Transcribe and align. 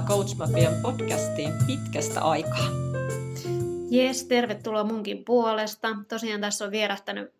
tervetuloa 0.00 0.24
Coach 0.24 0.36
Mafian 0.36 0.74
podcastiin 0.82 1.52
pitkästä 1.66 2.20
aikaa. 2.20 2.66
Jes, 3.90 4.24
tervetuloa 4.24 4.84
munkin 4.84 5.24
puolesta. 5.24 5.88
Tosiaan 6.08 6.40
tässä 6.40 6.64
on 6.64 6.70
vierähtänyt 6.70 7.32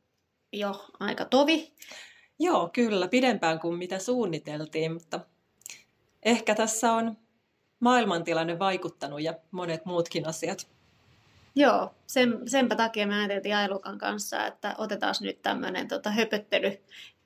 jo 0.53 0.87
aika 1.01 1.25
tovi. 1.25 1.73
Joo, 2.39 2.71
kyllä, 2.73 3.09
pidempään 3.09 3.61
kuin 3.61 3.79
mitä 3.79 3.99
suunniteltiin, 3.99 4.93
mutta 4.93 5.21
ehkä 6.23 6.55
tässä 6.55 6.93
on 6.93 7.17
maailmantilanne 7.81 8.59
vaikuttanut 8.59 9.23
ja 9.23 9.35
monet 9.51 9.85
muutkin 9.85 10.29
asiat. 10.29 10.69
Joo, 11.55 11.95
sen, 12.07 12.41
senpä 12.47 12.77
takia 12.77 13.07
me 13.07 13.15
ajateltiin 13.15 13.57
Ailukan 13.57 13.99
kanssa, 13.99 14.47
että 14.47 14.75
otetaan 14.79 15.15
nyt 15.21 15.43
tämmöinen 15.43 15.89
tota, 15.89 16.11
höpöttely, 16.11 16.79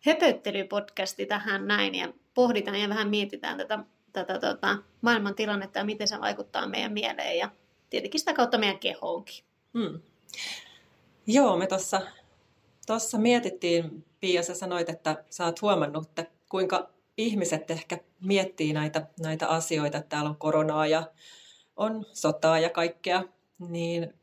höpöttelypodcasti 0.07 1.27
tähän 1.27 1.67
näin 1.67 1.95
ja 1.95 2.13
pohditaan 2.35 2.81
ja 2.81 2.89
vähän 2.89 3.09
mietitään 3.09 3.59
tätä, 3.59 3.85
tätä 4.15 4.39
tota, 4.39 4.79
maailman 5.01 5.35
tilannetta 5.35 5.79
ja 5.79 5.85
miten 5.85 6.09
se 6.09 6.21
vaikuttaa 6.21 6.67
meidän 6.67 6.93
mieleen 6.93 7.39
ja 7.39 7.51
tietenkin 7.91 8.21
sitä 8.21 8.33
kautta 8.33 8.59
meidän 8.59 8.79
kehoonkin. 8.79 9.45
Hmm. 9.79 10.01
Joo, 11.27 11.57
me 11.57 11.67
tuossa 11.67 12.01
tossa 12.87 13.19
mietittiin, 13.19 14.05
Pia, 14.21 14.43
sä 14.43 14.55
sanoit, 14.55 14.89
että 14.89 15.25
sä 15.31 15.45
oot 15.45 15.63
huomannut, 15.63 16.05
että 16.05 16.27
kuinka 16.49 16.91
ihmiset 17.17 17.71
ehkä 17.71 17.99
miettii 18.21 18.73
näitä, 18.73 19.07
näitä 19.21 19.49
asioita, 19.49 19.99
että 19.99 20.09
täällä 20.09 20.31
on 20.31 20.37
koronaa 20.37 20.87
ja 20.87 21.03
on 21.77 22.07
sotaa 22.13 22.59
ja 22.59 22.71
kaikkea, 22.71 23.25
niin 23.59 24.15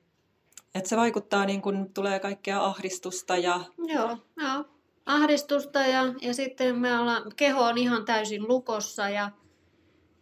että 0.75 0.89
se 0.89 0.97
vaikuttaa 0.97 1.45
niin 1.45 1.61
kuin 1.61 1.93
tulee 1.93 2.19
kaikkea 2.19 2.65
ahdistusta 2.65 3.37
ja... 3.37 3.59
Joo, 3.77 4.17
joo. 4.37 4.65
ahdistusta 5.05 5.79
ja, 5.79 6.03
ja 6.21 6.33
sitten 6.33 6.75
me 6.75 6.99
ollaan, 6.99 7.31
keho 7.35 7.63
on 7.63 7.77
ihan 7.77 8.05
täysin 8.05 8.47
lukossa 8.47 9.09
ja, 9.09 9.31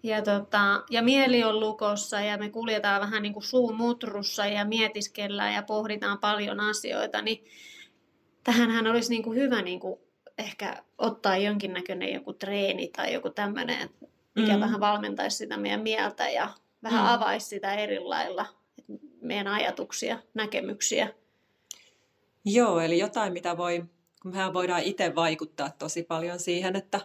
ja, 0.04 0.22
tota, 0.22 0.84
ja 0.90 1.02
mieli 1.02 1.44
on 1.44 1.60
lukossa 1.60 2.22
ja 2.22 2.38
me 2.38 2.50
kuljetaan 2.50 3.02
vähän 3.02 3.24
niin 3.24 3.34
kuin 3.34 3.44
suumutrussa 3.44 4.46
ja 4.46 4.66
mietiskellään 4.66 5.54
ja 5.54 5.64
pohditaan 5.64 6.20
paljon 6.20 6.60
asioita, 6.60 7.22
niin 7.22 7.46
tähänhän 8.44 8.88
olisi 8.88 9.10
niin 9.10 9.24
kuin 9.24 9.38
hyvä 9.38 9.62
niin 9.62 9.80
kuin 9.80 10.00
ehkä 10.38 10.84
ottaa 10.98 11.38
jonkinnäköinen 11.38 12.14
joku 12.14 12.34
treeni 12.34 12.88
tai 12.88 13.14
joku 13.14 13.30
tämmöinen, 13.30 13.90
mikä 14.36 14.54
mm. 14.54 14.60
vähän 14.60 14.80
valmentaisi 14.80 15.38
sitä 15.38 15.58
meidän 15.58 15.82
mieltä 15.82 16.30
ja 16.30 16.50
vähän 16.84 17.04
mm. 17.04 17.10
avaisi 17.10 17.48
sitä 17.48 17.74
eri 17.74 18.00
lailla 18.00 18.46
meidän 19.22 19.48
ajatuksia, 19.48 20.20
näkemyksiä. 20.34 21.14
Joo, 22.46 22.80
eli 22.80 23.00
jotain, 23.00 23.34
mitä 23.34 23.58
voi, 23.58 23.86
mehän 24.26 24.54
voidaan 24.54 24.84
itse 24.84 25.16
vaikuttaa 25.16 25.70
tosi 25.70 26.04
paljon 26.04 26.40
siihen, 26.40 26.76
että 26.76 27.02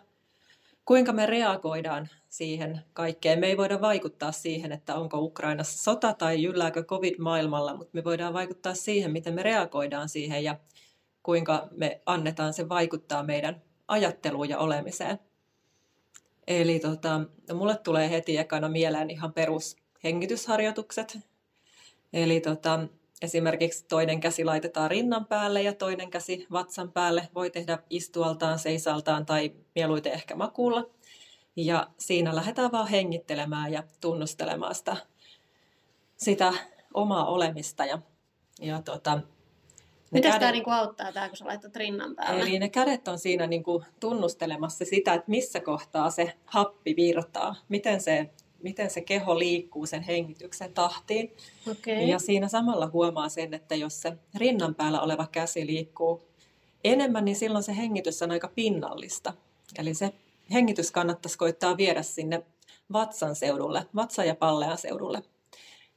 kuinka 0.84 1.12
me 1.12 1.26
reagoidaan 1.26 2.08
siihen 2.28 2.80
kaikkeen. 2.92 3.40
Me 3.40 3.46
ei 3.46 3.56
voida 3.56 3.80
vaikuttaa 3.80 4.32
siihen, 4.32 4.72
että 4.72 4.94
onko 4.94 5.18
Ukrainassa 5.18 5.82
sota 5.82 6.12
tai 6.12 6.42
jyllääkö 6.42 6.84
covid 6.84 7.14
maailmalla, 7.18 7.76
mutta 7.76 7.90
me 7.92 8.04
voidaan 8.04 8.34
vaikuttaa 8.34 8.74
siihen, 8.74 9.12
miten 9.12 9.34
me 9.34 9.42
reagoidaan 9.42 10.08
siihen 10.08 10.44
ja 10.44 10.58
kuinka 11.22 11.68
me 11.70 12.00
annetaan 12.06 12.54
se 12.54 12.68
vaikuttaa 12.68 13.22
meidän 13.22 13.62
ajatteluun 13.88 14.48
ja 14.48 14.58
olemiseen. 14.58 15.18
Eli 16.46 16.78
tota, 16.78 17.20
no 17.48 17.54
mulle 17.54 17.76
tulee 17.76 18.10
heti 18.10 18.38
ekana 18.38 18.68
mieleen 18.68 19.10
ihan 19.10 19.32
perus 19.32 19.76
hengitysharjoitukset. 20.04 21.18
Eli 22.12 22.40
tota, 22.40 22.88
esimerkiksi 23.24 23.84
toinen 23.88 24.20
käsi 24.20 24.44
laitetaan 24.44 24.90
rinnan 24.90 25.26
päälle 25.26 25.62
ja 25.62 25.72
toinen 25.72 26.10
käsi 26.10 26.46
vatsan 26.52 26.92
päälle. 26.92 27.28
Voi 27.34 27.50
tehdä 27.50 27.78
istualtaan, 27.90 28.58
seisaltaan 28.58 29.26
tai 29.26 29.52
mieluiten 29.74 30.12
ehkä 30.12 30.34
makuulla. 30.34 30.90
Ja 31.56 31.86
siinä 31.98 32.36
lähdetään 32.36 32.72
vaan 32.72 32.88
hengittelemään 32.88 33.72
ja 33.72 33.82
tunnustelemaan 34.00 34.74
sitä, 34.74 34.96
sitä 36.16 36.52
omaa 36.94 37.26
olemista. 37.26 37.84
Ja, 37.84 37.98
ja 38.60 38.82
tota, 38.82 39.20
Miten 40.10 40.30
kädet... 40.30 40.40
tämä 40.40 40.52
niinku 40.52 40.70
auttaa, 40.70 41.12
tämä, 41.12 41.28
kun 41.28 41.36
sä 41.36 41.44
laitat 41.44 41.76
rinnan 41.76 42.14
päälle? 42.14 42.42
Eli 42.42 42.58
ne 42.58 42.68
kädet 42.68 43.08
on 43.08 43.18
siinä 43.18 43.46
niinku 43.46 43.84
tunnustelemassa 44.00 44.84
sitä, 44.84 45.14
että 45.14 45.30
missä 45.30 45.60
kohtaa 45.60 46.10
se 46.10 46.32
happi 46.44 46.96
virtaa, 46.96 47.54
miten 47.68 48.00
se, 48.00 48.30
miten 48.64 48.90
se 48.90 49.00
keho 49.00 49.38
liikkuu 49.38 49.86
sen 49.86 50.02
hengityksen 50.02 50.74
tahtiin. 50.74 51.36
Okay. 51.70 51.94
Ja 51.94 52.18
siinä 52.18 52.48
samalla 52.48 52.90
huomaa 52.92 53.28
sen, 53.28 53.54
että 53.54 53.74
jos 53.74 54.02
se 54.02 54.12
rinnan 54.34 54.74
päällä 54.74 55.00
oleva 55.00 55.26
käsi 55.32 55.66
liikkuu 55.66 56.22
enemmän, 56.84 57.24
niin 57.24 57.36
silloin 57.36 57.64
se 57.64 57.76
hengitys 57.76 58.22
on 58.22 58.30
aika 58.30 58.48
pinnallista. 58.48 59.34
Eli 59.78 59.94
se 59.94 60.12
hengitys 60.52 60.90
kannattaisi 60.90 61.38
koittaa 61.38 61.76
viedä 61.76 62.02
sinne 62.02 62.42
vatsan 62.92 63.36
seudulle, 63.36 63.86
vatsan 63.94 64.26
ja 64.26 64.34
pallean 64.34 64.78
seudulle. 64.78 65.22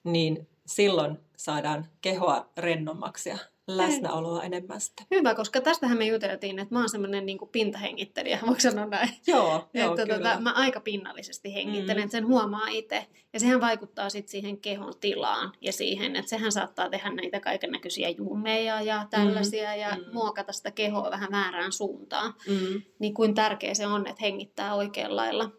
Niin 0.03 0.47
silloin 0.65 1.17
saadaan 1.37 1.87
kehoa 2.01 2.49
rennommaksi 2.57 3.29
ja 3.29 3.37
läsnäoloa 3.67 4.43
enemmän 4.43 4.81
sitä. 4.81 5.03
Hyvä, 5.11 5.35
koska 5.35 5.61
tästähän 5.61 5.97
me 5.97 6.05
juteltiin, 6.05 6.59
että 6.59 6.75
mä 6.75 6.79
oon 6.79 6.89
semmoinen 6.89 7.25
niin 7.25 7.37
pintahengittelijä, 7.51 8.39
voiko 8.47 8.59
sanoa 8.59 8.85
näin? 8.85 9.09
Joo, 9.27 9.69
joo 9.73 9.95
että, 9.95 10.15
tota, 10.15 10.39
mä 10.39 10.51
aika 10.51 10.79
pinnallisesti 10.79 11.53
hengittelen, 11.53 11.97
mm. 11.97 12.03
että 12.03 12.11
sen 12.11 12.27
huomaa 12.27 12.67
itse. 12.67 13.05
Ja 13.33 13.39
sehän 13.39 13.61
vaikuttaa 13.61 14.09
sitten 14.09 14.31
siihen 14.31 14.57
kehon 14.57 14.93
tilaan 14.99 15.51
ja 15.61 15.73
siihen, 15.73 16.15
että 16.15 16.29
sehän 16.29 16.51
saattaa 16.51 16.89
tehdä 16.89 17.09
näitä 17.09 17.39
kaiken 17.39 17.71
näköisiä 17.71 18.09
jumeja 18.09 18.81
ja 18.81 19.07
tällaisia 19.09 19.73
mm. 19.73 19.79
ja 19.79 19.95
mm. 19.95 20.13
muokata 20.13 20.53
sitä 20.53 20.71
kehoa 20.71 21.11
vähän 21.11 21.31
väärään 21.31 21.71
suuntaan. 21.71 22.33
Mm. 22.47 22.81
Niin 22.99 23.13
kuin 23.13 23.33
tärkeä 23.33 23.73
se 23.73 23.87
on, 23.87 24.07
että 24.07 24.21
hengittää 24.21 24.75
oikealla 24.75 25.15
lailla. 25.15 25.51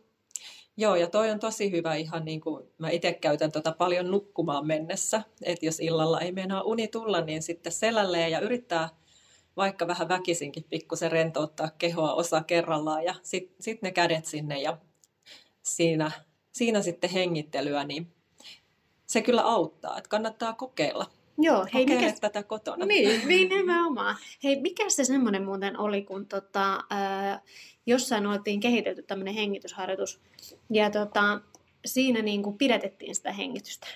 Joo, 0.80 0.96
ja 0.96 1.06
toi 1.06 1.30
on 1.30 1.38
tosi 1.38 1.70
hyvä 1.70 1.94
ihan 1.94 2.24
niin 2.24 2.40
kuin, 2.40 2.64
mä 2.78 2.90
itse 2.90 3.12
käytän 3.12 3.52
tota 3.52 3.72
paljon 3.72 4.10
nukkumaan 4.10 4.66
mennessä, 4.66 5.22
että 5.42 5.66
jos 5.66 5.80
illalla 5.80 6.20
ei 6.20 6.32
meinaa 6.32 6.62
uni 6.62 6.88
tulla, 6.88 7.20
niin 7.20 7.42
sitten 7.42 7.72
selälleen 7.72 8.30
ja 8.30 8.40
yrittää 8.40 8.88
vaikka 9.56 9.86
vähän 9.86 10.08
väkisinkin 10.08 10.64
pikkusen 10.70 11.12
rentouttaa 11.12 11.70
kehoa 11.78 12.14
osa 12.14 12.42
kerrallaan 12.42 13.04
ja 13.04 13.14
sitten 13.22 13.62
sit 13.62 13.82
ne 13.82 13.90
kädet 13.90 14.26
sinne 14.26 14.60
ja 14.60 14.78
siinä, 15.62 16.10
siinä 16.52 16.82
sitten 16.82 17.10
hengittelyä, 17.10 17.84
niin 17.84 18.12
se 19.06 19.22
kyllä 19.22 19.42
auttaa, 19.42 19.98
että 19.98 20.08
kannattaa 20.08 20.52
kokeilla. 20.52 21.06
Joo, 21.38 21.66
hei, 21.74 21.86
mikä... 21.86 22.12
tätä 22.20 22.42
kotona. 22.42 22.86
Niin, 22.86 23.28
niin 23.28 23.48
nimenomaan. 23.48 24.16
Hei, 24.44 24.60
mikä 24.60 24.90
se 24.90 25.04
semmoinen 25.04 25.44
muuten 25.44 25.78
oli, 25.78 26.02
kun 26.02 26.26
tota, 26.26 26.84
ää, 26.90 27.42
jossain 27.88 28.26
oltiin 28.26 28.60
kehitelty 28.60 29.02
tämmöinen 29.02 29.34
hengitysharjoitus, 29.34 30.20
ja 30.70 30.90
tota, 30.90 31.40
siinä 31.86 32.22
niin 32.22 32.42
kuin 32.42 32.58
pidätettiin 32.58 33.14
sitä 33.14 33.32
hengitystä. 33.32 33.86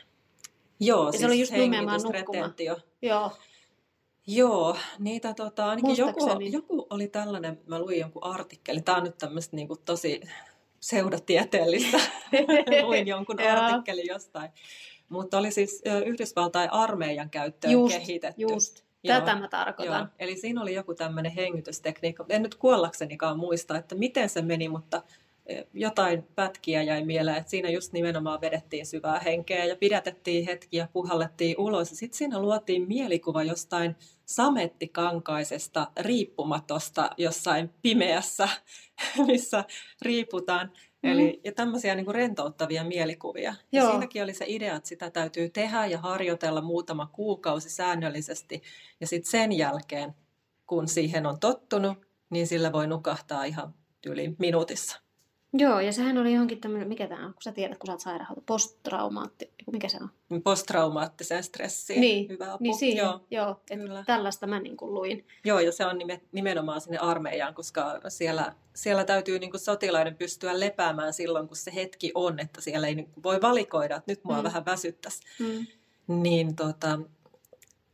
Joo, 0.81 1.07
ja 1.07 1.13
siis 1.13 1.21
se 1.21 1.27
oli 1.27 1.41
just 1.41 1.53
nimenomaan. 1.53 2.01
Joo. 3.03 3.31
Joo, 4.27 4.77
niitä 4.99 5.35
tota, 5.35 5.67
ainakin 5.67 5.97
joku, 5.97 6.29
joku, 6.51 6.87
oli 6.91 7.09
tällainen, 7.09 7.61
mä 7.67 7.79
luin 7.79 7.99
jonkun 7.99 8.25
artikkelin, 8.25 8.85
tämä 8.85 8.99
on 8.99 9.05
nyt 9.05 9.19
tämmöistä 9.19 9.57
niin 9.57 9.69
kuin 9.69 9.81
tosi 9.85 10.21
seudatieteellistä, 10.81 12.01
luin 12.83 13.07
jonkun 13.07 13.41
artikkelin 13.41 14.07
jostain, 14.07 14.51
mutta 15.09 15.39
oli 15.39 15.51
siis 15.51 15.83
Yhdysvaltain 16.07 16.73
armeijan 16.73 17.31
käyttöön 17.31 17.73
just, 17.73 17.99
kehitetty. 17.99 18.43
Just. 18.43 18.85
Tätä 19.07 19.37
mä 19.37 19.49
tarkoitan. 19.49 20.01
Joo. 20.01 20.09
Eli 20.19 20.37
siinä 20.37 20.63
oli 20.63 20.75
joku 20.75 20.95
tämmöinen 20.95 21.33
hengitystekniikka. 21.33 22.25
En 22.29 22.43
nyt 22.43 22.55
kuollaksenikaan 22.55 23.39
muista, 23.39 23.79
että 23.79 23.95
miten 23.95 24.29
se 24.29 24.43
meni, 24.43 24.69
mutta 24.69 25.03
jotain 25.75 26.23
pätkiä 26.35 26.83
jäi 26.83 27.05
mieleen, 27.05 27.37
että 27.37 27.51
siinä 27.51 27.71
just 27.71 27.93
nimenomaan 27.93 28.41
vedettiin 28.41 28.87
syvää 28.87 29.19
henkeä 29.19 29.65
ja 29.65 29.77
pidätettiin 29.77 30.47
hetki 30.47 30.77
ja 30.77 30.89
puhallettiin 30.93 31.59
ulos. 31.59 31.91
Ja 31.91 31.97
sitten 31.97 32.19
siinä 32.19 32.39
luotiin 32.39 32.89
mielikuva 32.89 33.43
jostain 33.43 33.97
samettikankaisesta 34.25 35.87
riippumatosta 36.01 37.11
jossain 37.17 37.71
pimeässä, 37.83 38.49
missä 39.27 39.65
riiputaan. 40.03 40.73
Mm. 41.03 41.11
Eli, 41.11 41.41
ja 41.45 41.53
tämmöisiä 41.53 41.95
niin 41.95 42.05
kuin 42.05 42.15
rentouttavia 42.15 42.85
mielikuvia. 42.85 43.55
Joo. 43.73 43.85
Ja 43.85 43.91
siinäkin 43.91 44.23
oli 44.23 44.35
se 44.35 44.45
idea, 44.49 44.77
että 44.77 44.89
sitä 44.89 45.11
täytyy 45.11 45.49
tehdä 45.49 45.87
ja 45.87 45.99
harjoitella 45.99 46.63
muutama 46.63 47.07
kuukausi 47.07 47.71
säännöllisesti. 47.71 48.63
Ja 49.01 49.07
sitten 49.07 49.31
sen 49.31 49.53
jälkeen, 49.53 50.15
kun 50.67 50.89
siihen 50.89 51.27
on 51.27 51.41
tottunut, 51.41 51.99
niin 52.31 52.47
sillä 52.47 52.73
voi 52.73 52.87
nukahtaa 52.87 53.45
ihan 53.45 53.75
yli 54.07 54.35
minuutissa. 54.39 55.01
Joo, 55.55 55.81
ja 55.81 55.93
sehän 55.93 56.19
oli 56.19 56.33
johonkin 56.33 56.61
tämmöinen, 56.61 56.89
mikä 56.89 57.07
tämä 57.07 57.27
on, 57.27 57.33
kun 57.33 57.43
sä 57.43 57.53
tiedät, 57.53 57.79
kun 57.79 57.87
sä 57.87 57.93
oot 57.93 58.01
sairaanhoito, 58.01 58.43
posttraumaatti, 58.47 59.51
mikä 59.73 59.89
se 59.89 59.99
on? 60.01 60.43
Posttraumaattiseen 60.43 61.45
stressiin. 61.45 62.01
Niin, 62.01 62.29
Hyvä 62.29 62.53
apu. 62.53 62.65
niin 62.65 62.75
siihen, 62.75 63.05
joo, 63.05 63.21
joo 63.31 63.61
Kyllä. 63.69 64.05
tällaista 64.07 64.47
mä 64.47 64.61
niin 64.61 64.77
kuin 64.77 64.95
luin. 64.95 65.27
Joo, 65.45 65.61
ja 65.61 65.73
se 65.73 65.87
on 65.87 65.99
nimenomaan 66.33 66.81
sinne 66.81 66.99
armeijaan, 66.99 67.55
koska 67.55 68.01
siellä, 68.09 68.55
siellä 68.75 69.05
täytyy 69.05 69.39
niin 69.39 69.51
kuin 69.51 69.61
sotilaiden 69.61 70.17
pystyä 70.17 70.61
lepäämään 70.61 71.13
silloin, 71.13 71.49
kun 71.49 71.57
se 71.57 71.75
hetki 71.75 72.13
on, 72.15 72.41
että 72.41 72.61
siellä 72.61 72.87
ei 72.87 72.95
niin 72.95 73.11
kuin 73.11 73.23
voi 73.23 73.41
valikoida, 73.43 73.97
että 73.97 74.13
nyt 74.13 74.25
mua 74.25 74.37
mm. 74.37 74.43
vähän 74.43 74.65
väsyttäisi. 74.65 75.21
Mm. 75.39 75.67
Niin 76.23 76.57
tota, 76.57 76.99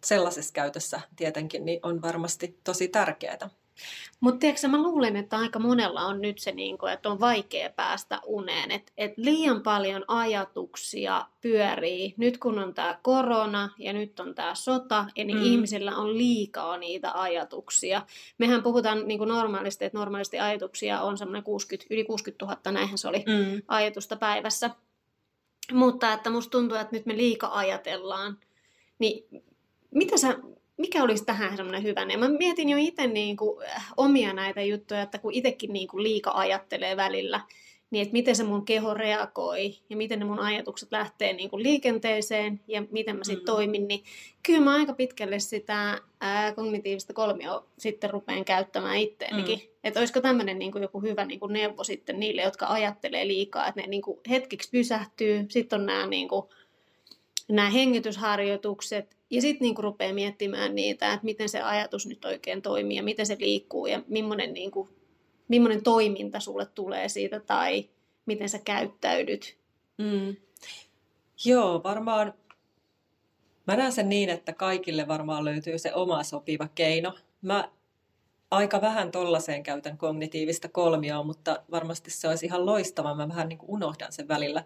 sellaisessa 0.05 0.53
käytössä 0.53 1.01
tietenkin 1.17 1.65
niin 1.65 1.81
on 1.83 2.03
varmasti 2.03 2.59
tosi 2.65 2.89
tärkeää. 2.89 3.51
Mutta 4.21 4.39
tiedätkö, 4.39 4.69
mä 4.69 4.83
luulen, 4.83 5.17
että 5.17 5.39
aika 5.39 5.59
monella 5.59 6.01
on 6.01 6.21
nyt 6.21 6.39
se, 6.39 6.53
niin 6.53 6.79
kuin, 6.79 6.93
että 6.93 7.09
on 7.09 7.21
vaikea 7.21 7.71
päästä 7.71 8.21
uneen. 8.27 8.71
Että 8.71 8.93
et 8.97 9.13
liian 9.17 9.63
paljon 9.63 10.05
ajatuksia 10.09 11.27
pyörii. 11.41 12.15
Nyt 12.17 12.39
kun 12.39 12.59
on 12.59 12.75
tämä 12.75 12.99
korona 13.03 13.69
ja 13.79 13.93
nyt 13.93 14.21
on 14.21 14.35
tämä 14.35 14.55
sota, 14.55 15.05
ja 15.17 15.25
niin 15.25 15.39
mm. 15.39 15.45
ihmisillä 15.45 15.97
on 15.97 16.19
liikaa 16.19 16.77
niitä 16.77 17.13
ajatuksia. 17.13 18.03
Mehän 18.39 18.63
puhutaan 18.63 19.09
niin 19.09 19.19
kuin 19.19 19.29
normaalisti, 19.29 19.85
että 19.85 19.99
normaalisti 19.99 20.39
ajatuksia 20.39 21.01
on 21.01 21.19
semmoinen 21.19 21.43
60, 21.43 21.95
yli 21.95 22.05
60 22.05 22.45
000, 22.45 22.73
näinhän 22.73 22.99
se 22.99 23.09
oli 23.09 23.25
mm. 23.27 23.63
ajatusta 23.69 24.17
päivässä. 24.17 24.71
Mutta 25.73 26.13
että 26.13 26.31
musta 26.31 26.51
tuntuu, 26.51 26.77
että 26.77 26.97
nyt 26.97 27.07
me 27.07 27.17
liika 27.17 27.51
ajatellaan. 27.53 28.39
Niin 28.99 29.43
mitä 29.91 30.17
sä, 30.17 30.39
mikä 30.79 31.03
olisi 31.03 31.25
tähän 31.25 31.57
semmoinen 31.57 31.83
hyvä? 31.83 32.07
Ja 32.13 32.19
mä 32.19 32.29
mietin 32.29 32.69
jo 32.69 32.77
itse 32.81 33.07
niin 33.07 33.37
kuin, 33.37 33.67
äh, 33.67 33.93
omia 33.97 34.33
näitä 34.33 34.63
juttuja, 34.63 35.03
että 35.03 35.19
kun 35.19 35.35
itsekin 35.35 35.73
niin 35.73 35.89
kuin 35.89 36.03
liika 36.03 36.31
ajattelee 36.35 36.97
välillä, 36.97 37.41
niin 37.91 38.03
että 38.03 38.13
miten 38.13 38.37
se 38.37 38.45
mun 38.45 38.65
keho 38.65 38.95
reagoi 38.95 39.75
ja 39.91 39.97
miten 39.97 40.19
ne 40.19 40.25
mun 40.25 40.39
ajatukset 40.39 40.93
lähtee 40.93 41.33
niin 41.33 41.51
kuin 41.51 41.63
liikenteeseen 41.63 42.61
ja 42.69 42.83
miten 42.91 43.17
mä 43.17 43.25
sitten 43.25 43.43
mm. 43.43 43.47
toimin, 43.47 43.89
niin 43.89 44.05
kyllä 44.43 44.61
mä 44.61 44.75
aika 44.75 44.93
pitkälle 44.93 45.39
sitä 45.39 45.99
ää, 46.21 46.53
kognitiivista 46.53 47.13
kolmioa 47.13 47.65
sitten 47.79 48.11
rupean 48.11 48.45
käyttämään 48.45 48.97
itteenikin. 48.97 49.59
Mm. 49.59 49.69
Että 49.85 50.01
olisiko 50.01 50.21
tämmöinen 50.21 50.59
niin 50.59 50.73
kuin 50.73 50.83
joku 50.83 51.01
hyvä 51.01 51.25
niin 51.25 51.41
kuin 51.41 51.53
neuvo 51.53 51.85
sitten 51.85 52.21
niille, 52.21 52.43
jotka 52.43 52.67
ajattelee 52.67 53.27
liikaa, 53.27 53.67
että 53.67 53.81
ne 53.81 53.87
niin 53.87 54.03
kuin 54.03 54.21
hetkeksi 54.31 54.71
pysähtyy, 54.71 55.47
sitten 55.49 55.81
on 55.81 55.87
nämä, 55.87 56.07
niin 56.07 56.29
kuin, 56.29 56.47
nämä 57.49 57.71
hengitysharjoitukset 57.71 59.18
ja 59.31 59.41
sitten 59.41 59.65
niin 59.67 59.77
rupeaa 59.79 60.15
miettimään 60.15 60.75
niitä, 60.75 61.13
että 61.13 61.25
miten 61.25 61.49
se 61.49 61.61
ajatus 61.61 62.07
nyt 62.07 62.25
oikein 62.25 62.63
toimii 62.63 62.97
ja 62.97 63.03
miten 63.03 63.27
se 63.27 63.37
liikkuu 63.41 63.87
ja 63.87 64.03
millainen, 64.09 64.55
niin 64.55 64.71
kuin, 64.71 64.89
millainen 65.49 65.83
toiminta 65.83 66.41
sulle 66.41 66.67
tulee 66.67 67.09
siitä 67.09 67.41
tai 67.41 67.89
miten 68.27 68.49
sä 68.49 68.59
käyttäydyt. 68.59 69.57
Mm. 69.99 70.37
Joo, 71.45 71.83
varmaan 71.85 72.35
mä 73.67 73.77
näen 73.77 73.93
sen 73.93 74.09
niin, 74.09 74.29
että 74.29 74.53
kaikille 74.53 75.09
varmaan 75.09 75.45
löytyy 75.45 75.79
se 75.79 75.95
oma 75.95 76.23
sopiva 76.23 76.69
keino. 76.75 77.15
Mä 77.43 77.69
aika 78.51 78.81
vähän 78.81 79.11
tollaiseen 79.11 79.63
käytän 79.63 79.99
kognitiivista 79.99 80.69
kolmioa, 80.69 81.23
mutta 81.23 81.63
varmasti 81.71 82.11
se 82.11 82.29
olisi 82.29 82.47
ihan 82.47 82.67
loistava. 82.67 83.15
Mä 83.15 83.29
vähän 83.29 83.49
niin 83.49 83.59
kuin 83.59 83.71
unohdan 83.71 84.13
sen 84.13 84.29
välillä. 84.29 84.65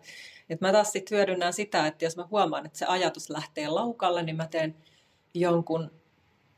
Et 0.51 0.61
mä 0.61 0.73
taas 0.73 0.93
sitten 0.93 1.17
hyödynnän 1.17 1.53
sitä, 1.53 1.87
että 1.87 2.05
jos 2.05 2.17
mä 2.17 2.29
huomaan, 2.31 2.67
että 2.67 2.79
se 2.79 2.87
ajatus 2.87 3.31
lähtee 3.31 3.69
laukalle, 3.69 4.23
niin 4.23 4.37
mä 4.37 4.47
teen 4.47 4.75
jonkun, 5.35 5.91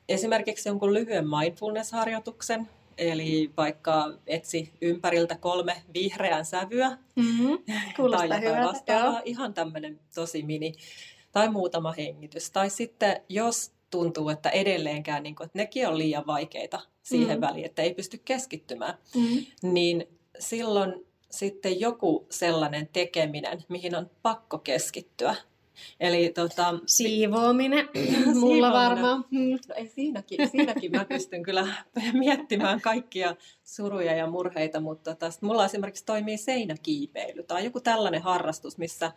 esimerkiksi 0.09 0.69
jonkun 0.69 0.95
lyhyen 0.95 1.25
mindfulness-harjoituksen, 1.25 2.69
Eli 2.99 3.51
vaikka 3.57 4.13
etsi 4.27 4.73
ympäriltä 4.81 5.37
kolme 5.37 5.83
vihreän 5.95 6.45
sävyä 6.45 6.99
mm-hmm. 7.17 7.59
tai 8.17 8.45
jotain 8.45 8.65
vastaavaa, 8.65 9.21
ihan 9.25 9.55
tämmöinen 9.55 10.01
tosi 10.15 10.43
mini, 10.43 10.73
tai 11.33 11.49
muutama 11.49 11.93
hengitys. 11.93 12.51
Tai 12.51 12.71
sitten 12.71 13.21
jos 13.29 13.74
tuntuu, 13.95 14.29
että 14.29 14.51
edelleenkään, 14.51 15.23
niin 15.23 15.35
kuin, 15.35 15.47
että 15.47 15.59
nekin 15.59 15.89
on 15.89 15.99
liian 15.99 16.27
vaikeita 16.27 16.81
siihen 17.03 17.39
mm. 17.39 17.41
väliin, 17.41 17.67
että 17.67 17.83
ei 17.83 17.95
pysty 17.95 18.21
keskittymään, 18.25 18.95
mm. 19.15 19.45
niin 19.73 20.09
silloin 20.39 21.07
sitten 21.31 21.81
joku 21.81 22.27
sellainen 22.31 22.89
tekeminen, 22.93 23.65
mihin 23.69 23.97
on 23.97 24.11
pakko 24.23 24.59
keskittyä. 24.59 25.35
Eli 26.01 26.33
tota, 26.35 26.75
siivoaminen, 26.87 27.89
mulla 28.41 28.73
varmaan. 28.73 29.25
No 29.31 29.59
ei 29.75 29.89
siinäkin, 29.89 30.51
siinäkin 30.51 30.91
mä 30.91 31.05
pystyn 31.05 31.43
kyllä 31.43 31.69
miettimään 32.13 32.81
kaikkia 32.81 33.37
suruja 33.65 34.17
ja 34.17 34.27
murheita, 34.27 34.81
mutta 34.81 35.15
tästä 35.15 35.47
mulla 35.47 35.65
esimerkiksi 35.65 36.07
toimii 36.07 36.37
seinäkiipeily 36.37 37.43
tai 37.43 37.65
joku 37.65 37.81
tällainen 37.81 38.23
harrastus, 38.23 38.79
missä 38.79 39.13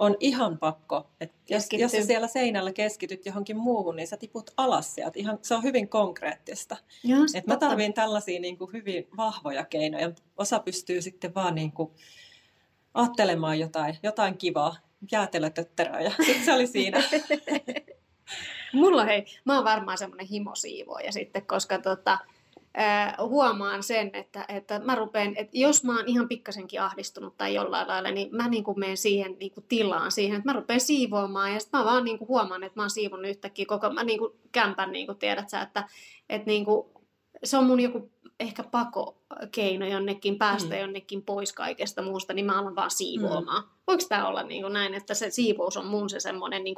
on 0.00 0.16
ihan 0.20 0.58
pakko, 0.58 1.10
että 1.20 1.36
jos, 1.48 1.66
jos 1.72 1.92
sä 1.92 2.02
siellä 2.02 2.26
seinällä 2.26 2.72
keskityt 2.72 3.26
johonkin 3.26 3.56
muuhun, 3.56 3.96
niin 3.96 4.08
sä 4.08 4.16
tiput 4.16 4.50
alas 4.56 4.94
sieltä. 4.94 5.18
Ihan, 5.18 5.38
se 5.42 5.54
on 5.54 5.62
hyvin 5.62 5.88
konkreettista. 5.88 6.76
Just, 7.04 7.34
Et 7.34 7.46
mä 7.46 7.56
tarviin 7.56 7.92
tällaisia 7.92 8.40
niin 8.40 8.58
kuin 8.58 8.72
hyvin 8.72 9.08
vahvoja 9.16 9.64
keinoja. 9.64 10.10
Osa 10.36 10.58
pystyy 10.58 11.02
sitten 11.02 11.34
vaan 11.34 11.54
niin 11.54 11.72
kuin 11.72 11.90
ajattelemaan 12.94 13.58
jotain, 13.58 13.96
jotain 14.02 14.38
kivaa, 14.38 14.76
jäätelötötteröä 15.12 16.00
ja 16.00 16.10
sitten 16.26 16.44
se 16.44 16.52
oli 16.52 16.66
siinä. 16.66 17.02
Mulla 18.72 19.04
hei, 19.04 19.24
mä 19.44 19.54
oon 19.54 19.64
varmaan 19.64 19.98
semmoinen 19.98 20.26
himosiivoja 20.26 21.12
sitten, 21.12 21.46
koska 21.46 21.78
tota, 21.78 22.18
huomaan 23.18 23.82
sen, 23.82 24.10
että, 24.12 24.44
että 24.48 24.78
mä 24.78 24.94
rupean, 24.94 25.36
että 25.36 25.58
jos 25.58 25.84
mä 25.84 25.96
oon 25.96 26.08
ihan 26.08 26.28
pikkasenkin 26.28 26.82
ahdistunut 26.82 27.36
tai 27.36 27.54
jollain 27.54 27.88
lailla, 27.88 28.10
niin 28.10 28.36
mä 28.36 28.48
niin 28.48 28.64
menen 28.76 28.96
siihen 28.96 29.36
niin 29.40 29.52
tilaan 29.68 30.12
siihen, 30.12 30.36
että 30.36 30.52
mä 30.52 30.60
rupean 30.60 30.80
siivoamaan. 30.80 31.52
Ja 31.52 31.60
sitten 31.60 31.80
mä 31.80 31.86
vaan 31.86 32.04
niin 32.04 32.18
huomaan, 32.28 32.62
että 32.62 32.78
mä 32.78 32.82
oon 32.82 32.90
siivonnut 32.90 33.30
yhtäkkiä 33.30 33.66
koko 33.66 33.90
mä 33.90 34.04
niin 34.04 34.20
kämpän, 34.52 34.92
niin 34.92 35.18
tiedät 35.18 35.48
sä, 35.48 35.60
että, 35.62 35.88
että 36.28 36.46
niin 36.46 36.64
kuin, 36.64 36.86
se 37.44 37.56
on 37.56 37.66
mun 37.66 37.80
joku 37.80 38.10
ehkä 38.40 38.62
pakokeino 38.62 39.86
jonnekin, 39.86 40.38
päästä 40.38 40.74
mm. 40.74 40.80
jonnekin 40.80 41.22
pois 41.22 41.52
kaikesta 41.52 42.02
muusta, 42.02 42.32
niin 42.32 42.46
mä 42.46 42.58
alan 42.58 42.76
vaan 42.76 42.90
siivoamaan. 42.90 43.62
Mm. 43.62 43.68
Voiko 43.86 44.02
tämä 44.08 44.28
olla 44.28 44.42
niin 44.42 44.62
kuin 44.62 44.72
näin, 44.72 44.94
että 44.94 45.14
se 45.14 45.30
siivous 45.30 45.76
on 45.76 45.86
mun 45.86 46.10
se 46.10 46.20
semmoinen 46.20 46.64
niin 46.64 46.76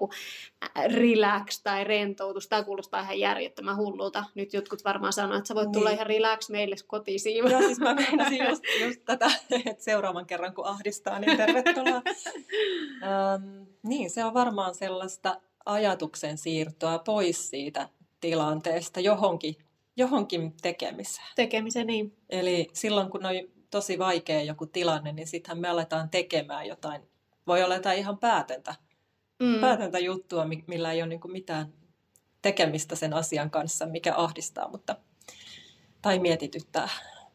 relax 0.95 1.63
tai 1.63 1.85
rentoutus? 1.85 2.49
Tämä 2.49 2.63
kuulostaa 2.63 3.01
ihan 3.01 3.19
järjettömän 3.19 3.77
hullulta. 3.77 4.25
Nyt 4.35 4.53
jotkut 4.53 4.85
varmaan 4.85 5.13
sanoo, 5.13 5.39
että 5.39 5.49
sä 5.49 5.55
voit 5.55 5.67
niin. 5.67 5.73
tulla 5.73 5.91
ihan 5.91 6.07
relax 6.07 6.49
meille 6.49 6.77
kotiin 6.87 7.21
siivoamaan. 7.21 7.63
Joo, 7.63 7.69
siis 7.69 7.81
mä 7.81 7.95
meinasin 8.11 8.47
just, 8.49 8.63
just 8.81 9.01
tätä, 9.05 9.31
että 9.67 9.85
seuraavan 9.85 10.27
kerran 10.27 10.55
kun 10.55 10.67
ahdistaa, 10.67 11.19
niin 11.19 11.37
tervetuloa. 11.37 12.03
um, 12.05 13.67
niin, 13.83 14.11
se 14.11 14.25
on 14.25 14.35
varmaan 14.35 14.75
sellaista 14.75 15.41
ajatuksen 15.67 16.39
siirtoa 16.39 16.99
pois 16.99 17.51
siitä 17.51 17.89
tilanteesta 18.21 19.01
johonkin 19.01 19.57
johonkin 19.97 20.55
tekemiseen. 20.63 21.27
Tekemiseen, 21.37 21.87
niin. 21.87 22.17
Eli 22.31 22.69
silloin, 22.73 23.11
kun 23.11 23.27
on 23.27 23.35
tosi 23.71 23.99
vaikea 23.99 24.43
joku 24.43 24.67
tilanne, 24.67 25.13
niin 25.13 25.27
sittenhän 25.27 25.61
me 25.61 25.69
aletaan 25.69 26.11
tekemään 26.11 26.67
jotain. 26.67 27.03
Voi 27.47 27.63
olla 27.63 27.75
jotain 27.75 27.99
ihan 27.99 28.19
päätöntä, 28.19 28.75
mm. 29.43 29.61
päätöntä 29.61 29.99
juttua, 29.99 30.47
millä 30.67 30.93
ei 30.93 31.03
ole 31.03 31.09
niin 31.09 31.21
mitään 31.33 31.73
tekemistä 32.43 32.97
sen 32.97 33.15
asian 33.15 33.51
kanssa, 33.51 33.87
mikä 33.87 34.15
ahdistaa 34.17 34.69
mutta, 34.69 34.97
tai 36.03 36.19
mietityttää. 36.19 36.89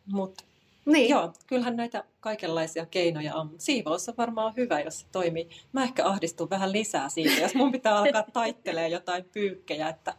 Mutta 0.06 0.44
niin. 0.86 1.10
Joo, 1.10 1.34
kyllähän 1.48 1.76
näitä 1.76 2.04
kaikenlaisia 2.20 2.86
keinoja 2.86 3.36
on. 3.36 3.56
Siivous 3.58 4.10
on 4.10 4.18
varmaan 4.18 4.54
hyvä, 4.58 4.80
jos 4.80 5.00
se 5.00 5.06
toimii. 5.12 5.50
Mä 5.72 5.84
ehkä 5.84 6.06
ahdistun 6.06 6.50
vähän 6.50 6.72
lisää 6.72 7.10
siitä, 7.10 7.42
jos 7.42 7.56
mun 7.56 7.72
pitää 7.72 7.98
alkaa 7.98 8.24
taittelemaan 8.34 8.92
jotain 8.92 9.26
pyykkejä, 9.26 9.90
että 9.90 10.14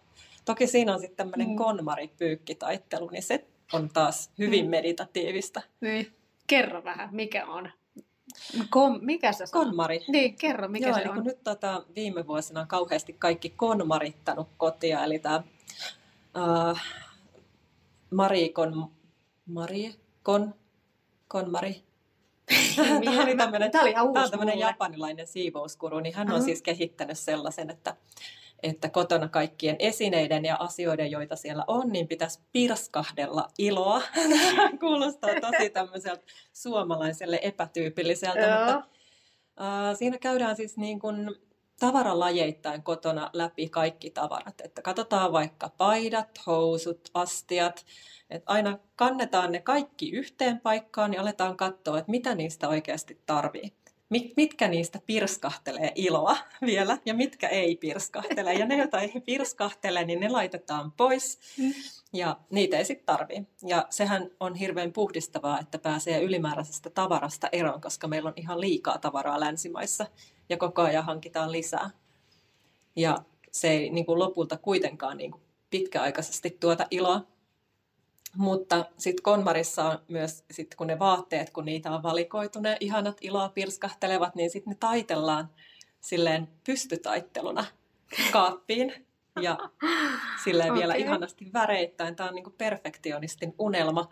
Toki 0.48 0.66
siinä 0.66 0.94
on 0.94 1.00
sitten 1.00 1.16
tämmöinen 1.16 1.48
mm. 1.48 1.56
konmaripyykkitaittelu, 1.56 3.08
niin 3.10 3.22
se 3.22 3.44
on 3.72 3.88
taas 3.88 4.30
hyvin 4.38 4.64
mm. 4.64 4.70
meditatiivista. 4.70 5.62
Niin. 5.80 6.12
Kerro 6.46 6.84
vähän, 6.84 7.08
mikä 7.12 7.46
on? 7.46 7.70
Kom, 8.70 8.98
mikä 9.02 9.32
se 9.32 9.44
on? 9.44 9.48
Konmari. 9.64 10.04
Niin, 10.08 10.36
kerro, 10.36 10.68
mikä 10.68 10.86
Joo, 10.86 10.94
se 10.94 11.00
eli 11.00 11.08
on. 11.08 11.24
Nyt 11.24 11.44
tota, 11.44 11.84
viime 11.94 12.26
vuosina 12.26 12.60
on 12.60 12.66
kauheasti 12.66 13.12
kaikki 13.12 13.50
konmarittanut 13.50 14.48
kotia, 14.56 15.04
eli 15.04 15.18
tämä 15.18 15.42
uh, 16.36 16.78
Marikon, 18.10 18.90
Marie, 19.46 19.94
Kon, 20.22 20.54
Konmari, 21.28 21.82
tämä 23.04 23.22
oli 23.22 23.36
tämmöinen, 23.36 23.70
tämä 23.70 23.82
oli 23.82 23.90
ihan 23.90 24.06
uusi 24.06 24.30
tämä 24.30 24.52
on 24.52 24.58
japanilainen 24.58 25.26
siivouskuru, 25.26 26.00
niin 26.00 26.14
hän 26.14 26.28
on 26.28 26.34
uh-huh. 26.34 26.44
siis 26.44 26.62
kehittänyt 26.62 27.18
sellaisen, 27.18 27.70
että 27.70 27.96
että 28.62 28.88
kotona 28.88 29.28
kaikkien 29.28 29.76
esineiden 29.78 30.44
ja 30.44 30.56
asioiden, 30.56 31.10
joita 31.10 31.36
siellä 31.36 31.64
on, 31.66 31.88
niin 31.88 32.08
pitäisi 32.08 32.40
pirskahdella 32.52 33.48
iloa. 33.58 34.02
Kuulostaa 34.80 35.30
tosi 35.40 35.70
tämmöiseltä 35.70 36.22
suomalaiselle 36.52 37.38
epätyypilliseltä, 37.42 38.40
Joo. 38.40 38.58
mutta 38.58 38.74
äh, 39.60 39.96
siinä 39.96 40.18
käydään 40.18 40.56
siis 40.56 40.76
niin 40.76 41.00
kuin 41.00 41.34
tavaralajeittain 41.80 42.82
kotona 42.82 43.30
läpi 43.32 43.68
kaikki 43.68 44.10
tavarat. 44.10 44.60
Että 44.64 44.82
katsotaan 44.82 45.32
vaikka 45.32 45.68
paidat, 45.68 46.40
housut, 46.46 47.10
astiat, 47.14 47.86
että 48.30 48.52
aina 48.52 48.78
kannetaan 48.96 49.52
ne 49.52 49.60
kaikki 49.60 50.10
yhteen 50.10 50.60
paikkaan 50.60 51.14
ja 51.14 51.20
aletaan 51.20 51.56
katsoa, 51.56 51.98
että 51.98 52.10
mitä 52.10 52.34
niistä 52.34 52.68
oikeasti 52.68 53.22
tarvii 53.26 53.72
mitkä 54.36 54.68
niistä 54.68 55.00
pirskahtelee 55.06 55.92
iloa 55.94 56.36
vielä 56.66 56.98
ja 57.04 57.14
mitkä 57.14 57.48
ei 57.48 57.76
pirskahtele. 57.76 58.54
Ja 58.54 58.66
ne, 58.66 58.76
joita 58.76 59.00
ei 59.00 59.20
pirskahtele, 59.26 60.04
niin 60.04 60.20
ne 60.20 60.28
laitetaan 60.28 60.92
pois 60.92 61.38
mm. 61.58 61.74
ja 62.12 62.36
niitä 62.50 62.78
ei 62.78 62.84
sitten 62.84 63.06
tarvii. 63.06 63.46
Ja 63.66 63.86
sehän 63.90 64.30
on 64.40 64.54
hirveän 64.54 64.92
puhdistavaa, 64.92 65.60
että 65.60 65.78
pääsee 65.78 66.22
ylimääräisestä 66.22 66.90
tavarasta 66.90 67.48
eroon, 67.52 67.80
koska 67.80 68.08
meillä 68.08 68.28
on 68.28 68.34
ihan 68.36 68.60
liikaa 68.60 68.98
tavaraa 68.98 69.40
länsimaissa 69.40 70.06
ja 70.48 70.56
koko 70.56 70.82
ajan 70.82 71.04
hankitaan 71.04 71.52
lisää. 71.52 71.90
Ja 72.96 73.18
se 73.52 73.70
ei 73.70 73.90
niin 73.90 74.06
kuin 74.06 74.18
lopulta 74.18 74.56
kuitenkaan 74.56 75.16
niin 75.16 75.30
kuin 75.30 75.42
pitkäaikaisesti 75.70 76.56
tuota 76.60 76.86
iloa. 76.90 77.26
Mutta 78.37 78.85
sitten 78.99 79.23
konmarissa 79.23 79.85
on 79.85 79.99
myös, 80.08 80.44
sit 80.50 80.75
kun 80.75 80.87
ne 80.87 80.99
vaatteet, 80.99 81.50
kun 81.50 81.64
niitä 81.64 81.90
on 81.90 82.02
valikoitu, 82.02 82.61
ne 82.61 82.76
ihanat 82.80 83.16
iloa 83.20 83.49
pirskahtelevat, 83.49 84.35
niin 84.35 84.50
sitten 84.50 84.70
ne 84.70 84.76
taitellaan 84.80 85.50
silleen 86.00 86.49
pystytaitteluna 86.66 87.64
kaappiin 88.32 89.07
ja 89.42 89.59
silleen 90.45 90.75
vielä 90.75 90.92
Okei. 90.92 91.02
ihanasti 91.02 91.50
väreittäin. 91.52 92.16
Tämä 92.16 92.28
on 92.28 92.35
niin 92.35 92.54
perfektionistin 92.59 93.54
unelma. 93.59 94.09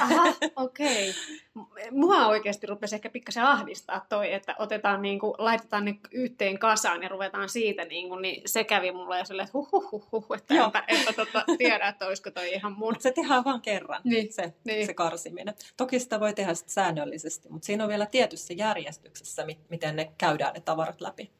Aha, 0.00 0.24
okei. 0.56 1.10
Okay. 1.54 1.90
Mua 1.90 2.26
oikeasti 2.26 2.66
rupesi 2.66 2.94
ehkä 2.94 3.10
pikkasen 3.10 3.44
ahdistaa 3.44 4.06
toi, 4.08 4.32
että 4.32 4.54
otetaan 4.58 5.02
niinku, 5.02 5.34
laitetaan 5.38 5.84
ne 5.84 5.96
yhteen 6.10 6.58
kasaan 6.58 7.02
ja 7.02 7.08
ruvetaan 7.08 7.48
siitä, 7.48 7.84
niinku, 7.84 8.16
niin 8.16 8.42
se 8.46 8.64
kävi 8.64 8.92
mulle 8.92 9.18
jo 9.18 9.24
silleen, 9.24 9.44
että 9.46 9.58
huh, 9.58 9.72
huh, 9.72 9.92
huh, 9.92 10.08
huh 10.12 10.36
että 10.36 10.54
Joo. 10.54 10.64
enpä, 10.66 10.84
enpä 10.88 11.12
tota, 11.12 11.44
tiedä, 11.58 11.88
että 11.88 12.06
olisiko 12.06 12.30
toi 12.30 12.52
ihan 12.52 12.72
mun. 12.72 12.96
Se 12.98 13.12
tehdään 13.12 13.44
vain 13.44 13.60
kerran, 13.60 14.00
Niin, 14.04 14.32
se, 14.32 14.54
niin. 14.64 14.86
se 14.86 14.94
karsiminen. 14.94 15.54
Toki 15.76 15.98
sitä 16.00 16.20
voi 16.20 16.34
tehdä 16.34 16.54
sit 16.54 16.68
säännöllisesti, 16.68 17.48
mutta 17.48 17.66
siinä 17.66 17.84
on 17.84 17.90
vielä 17.90 18.06
tietyssä 18.06 18.54
järjestyksessä, 18.54 19.44
mi- 19.46 19.60
miten 19.68 19.96
ne 19.96 20.12
käydään 20.18 20.54
ne 20.54 20.60
tavarat 20.60 21.00
läpi. 21.00 21.30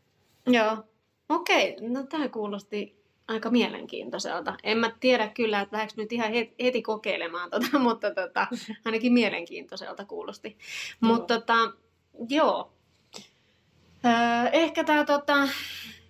Joo. 0.46 0.76
Okei, 1.28 1.76
no 1.80 2.02
tämä 2.02 2.28
kuulosti 2.28 2.99
aika 3.30 3.50
mielenkiintoiselta. 3.50 4.56
En 4.62 4.78
mä 4.78 4.92
tiedä 5.00 5.28
kyllä, 5.28 5.60
että 5.60 5.76
lähdekö 5.76 5.94
nyt 5.96 6.12
ihan 6.12 6.32
heti, 6.32 6.54
heti 6.62 6.82
kokeilemaan 6.82 7.50
tota, 7.50 7.78
mutta 7.88 8.14
tota, 8.14 8.46
ainakin 8.84 9.12
mielenkiintoiselta 9.12 10.04
kuulosti. 10.04 10.58
Mutta 11.00 11.34
tota, 11.34 11.72
joo. 12.28 12.72
Öö, 14.04 14.50
ehkä 14.52 14.84
tämä 14.84 15.04
tota, 15.04 15.48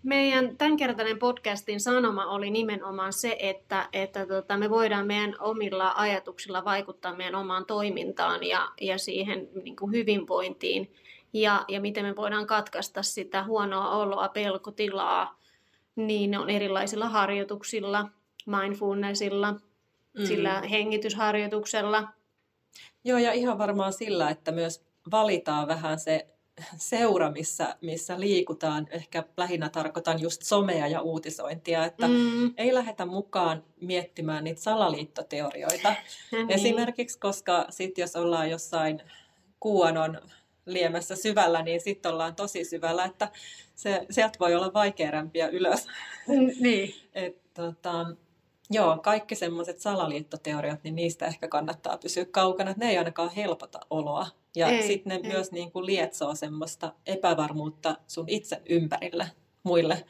meidän 0.02 0.56
tämänkertainen 0.56 1.18
podcastin 1.18 1.80
sanoma 1.80 2.26
oli 2.26 2.50
nimenomaan 2.50 3.12
se, 3.12 3.36
että, 3.38 3.88
että 3.92 4.26
tota, 4.26 4.56
me 4.56 4.70
voidaan 4.70 5.06
meidän 5.06 5.34
omilla 5.40 5.92
ajatuksilla 5.96 6.64
vaikuttaa 6.64 7.16
meidän 7.16 7.34
omaan 7.34 7.66
toimintaan 7.66 8.44
ja, 8.44 8.68
ja 8.80 8.98
siihen 8.98 9.48
niin 9.64 9.76
kuin 9.76 9.92
hyvinvointiin 9.92 10.92
ja, 11.32 11.64
ja 11.68 11.80
miten 11.80 12.04
me 12.04 12.16
voidaan 12.16 12.46
katkaista 12.46 13.02
sitä 13.02 13.44
huonoa 13.44 13.96
oloa, 13.96 14.28
pelkotilaa, 14.28 15.39
niin 16.06 16.30
ne 16.30 16.38
on 16.38 16.50
erilaisilla 16.50 17.08
harjoituksilla, 17.08 18.10
mindfulnessilla, 18.46 19.52
mm. 19.52 20.26
sillä 20.26 20.60
hengitysharjoituksella. 20.60 22.08
Joo, 23.04 23.18
ja 23.18 23.32
ihan 23.32 23.58
varmaan 23.58 23.92
sillä, 23.92 24.30
että 24.30 24.52
myös 24.52 24.84
valitaan 25.10 25.68
vähän 25.68 26.00
se 26.00 26.26
seura, 26.76 27.30
missä, 27.30 27.76
missä 27.80 28.20
liikutaan. 28.20 28.86
Ehkä 28.90 29.24
lähinnä 29.36 29.68
tarkoitan 29.68 30.20
just 30.20 30.42
somea 30.42 30.86
ja 30.86 31.00
uutisointia, 31.00 31.84
että 31.84 32.08
mm. 32.08 32.54
Ei 32.56 32.74
lähdetä 32.74 33.06
mukaan 33.06 33.64
miettimään 33.80 34.44
niitä 34.44 34.60
salaliittoteorioita. 34.60 35.94
niin. 36.32 36.50
Esimerkiksi, 36.50 37.18
koska 37.18 37.66
sit 37.70 37.98
jos 37.98 38.16
ollaan 38.16 38.50
jossain 38.50 39.02
kuonon 39.60 40.18
liemessä 40.72 41.16
syvällä, 41.16 41.62
niin 41.62 41.80
sitten 41.80 42.12
ollaan 42.12 42.36
tosi 42.36 42.64
syvällä, 42.64 43.04
että 43.04 43.28
se, 43.74 44.06
sieltä 44.10 44.38
voi 44.40 44.54
olla 44.54 44.72
vaikea 44.74 45.10
rämpiä 45.10 45.48
ylös. 45.48 45.86
Mm, 46.28 46.50
niin. 46.60 46.94
Et, 47.14 47.54
tota, 47.54 48.06
joo, 48.70 48.98
kaikki 48.98 49.34
semmoiset 49.34 49.78
salaliittoteoriat, 49.78 50.84
niin 50.84 50.94
niistä 50.94 51.26
ehkä 51.26 51.48
kannattaa 51.48 51.98
pysyä 51.98 52.24
kaukana, 52.24 52.74
ne 52.76 52.90
ei 52.90 52.98
ainakaan 52.98 53.30
helpota 53.30 53.80
oloa. 53.90 54.26
Ja 54.56 54.82
sitten 54.82 55.10
ne 55.10 55.14
ei. 55.14 55.32
myös 55.32 55.52
niin 55.52 55.72
kuin 55.72 55.86
lietsoo 55.86 56.34
semmoista 56.34 56.92
epävarmuutta 57.06 57.96
sun 58.06 58.28
itse 58.28 58.62
ympärille 58.68 59.30
muille, 59.62 60.04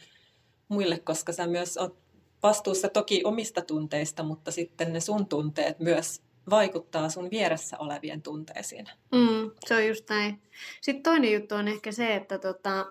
muille, 0.69 0.99
koska 0.99 1.33
sä 1.33 1.47
myös 1.47 1.77
oot 1.77 1.97
vastuussa 2.43 2.89
toki 2.89 3.21
omista 3.25 3.63
tunteista, 3.63 4.23
mutta 4.23 4.51
sitten 4.51 4.93
ne 4.93 5.01
sun 5.01 5.27
tunteet 5.27 5.79
myös 5.79 6.23
vaikuttaa 6.51 7.09
sun 7.09 7.31
vieressä 7.31 7.79
olevien 7.79 8.23
tunteisiin. 8.23 8.87
Mm, 9.13 9.51
se 9.67 9.75
on 9.75 9.87
just 9.87 10.11
näin. 10.11 10.43
Sitten 10.81 11.03
toinen 11.03 11.33
juttu 11.33 11.55
on 11.55 11.69
ehkä 11.69 11.93
se, 11.93 12.15
että 12.15 12.39
tota, 12.39 12.87